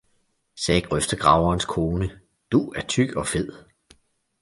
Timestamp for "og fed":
3.15-3.53